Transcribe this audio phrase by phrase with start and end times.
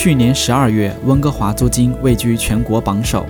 [0.00, 3.26] 去年十二月，温哥华租金位居全国榜首。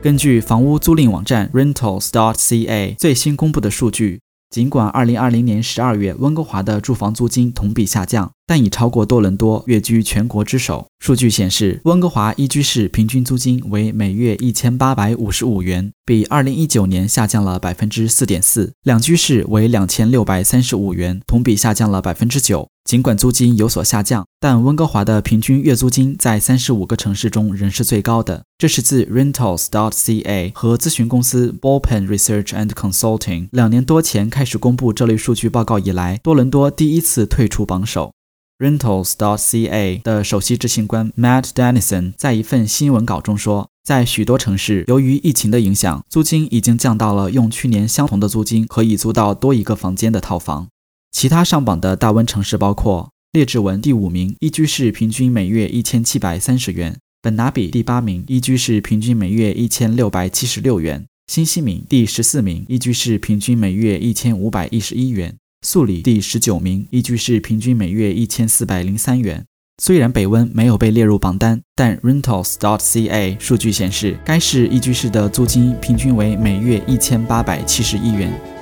[0.00, 4.20] 根据房屋租赁网站 Rentals.ca 最新公布的数据。
[4.48, 10.86] 尽管2020年12月温哥华的住房租金同比下降，但已超过多伦多，跃居全国之首。
[11.00, 22.66] 数据显示，温哥华一居室平均租金为每月1855元，比2019年下降了4.4%；两居室为2635元，同比下降了9%。
[22.84, 28.42] 尽管租金有所下降，但温哥华的平均月租金在三十五个城市中仍是最高的。
[28.58, 38.12] 这是自 Rentals.ca 和咨询公司 Ballpen Research and Consulting 两年多前开始公布这类数据报告以来，多伦多第一次退出榜首。
[38.58, 50.68] Rentals.ca 的首席执行官 Matt Dennison 在一份新闻稿中说，在许多城市，由于疫情的影响，租金已经降到了用去年相同的租金可以租到多一个房间的套房。
[51.12, 65.32] 其他上榜的大温城市包括列治文第五名，一居室平均每月一千七百三十元；本拿比第八名，一居室平均每月一千六百七十六元；新西敏第十四名，一居室平均每月一千五百一十一元；
[65.66, 69.44] 素里第十九名，一居室平均每月一千四百零三元。
[69.82, 78.59] 虽然北温没有被列入榜单，但 Rentals.ca 数据显示，该市一居室的租金平均为每月一千八百七十一元。